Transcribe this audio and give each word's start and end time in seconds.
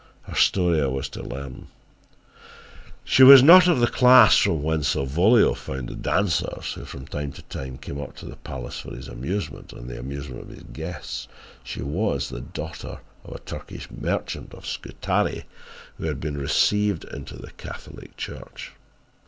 Her 0.23 0.33
story 0.33 0.81
I 0.81 0.87
was 0.87 1.07
to 1.09 1.21
learn. 1.21 1.67
She 3.03 3.21
was 3.21 3.43
not 3.43 3.67
of 3.67 3.79
the 3.79 3.85
class 3.85 4.35
from 4.35 4.63
whence 4.63 4.95
Salvolio 4.95 5.53
found 5.53 5.89
the 5.89 5.93
dancers 5.95 6.73
who 6.73 6.85
from 6.85 7.05
time 7.05 7.31
to 7.33 7.43
time 7.43 7.77
came 7.77 8.01
up 8.01 8.15
to 8.15 8.25
the 8.25 8.37
palace 8.37 8.79
for 8.79 8.95
his 8.95 9.07
amusement 9.07 9.71
and 9.73 9.87
the 9.87 9.99
amusement 9.99 10.41
of 10.41 10.49
his 10.49 10.63
guests. 10.73 11.27
She 11.63 11.83
was 11.83 12.29
the 12.29 12.41
daughter 12.41 12.99
of 13.23 13.35
a 13.35 13.39
Turkish 13.41 13.91
merchant 13.91 14.55
of 14.55 14.65
Scutari 14.65 15.45
who 15.99 16.05
had 16.05 16.19
been 16.19 16.35
received 16.35 17.03
into 17.03 17.35
the 17.37 17.51
Catholic 17.51 18.17
Church. 18.17 18.71